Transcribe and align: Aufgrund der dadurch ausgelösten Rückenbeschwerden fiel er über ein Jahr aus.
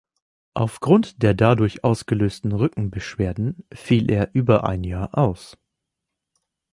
Aufgrund 0.55 1.21
der 1.21 1.35
dadurch 1.35 1.83
ausgelösten 1.83 2.53
Rückenbeschwerden 2.53 3.63
fiel 3.71 4.09
er 4.09 4.33
über 4.33 4.63
ein 4.67 4.83
Jahr 4.83 5.15
aus. 5.15 5.59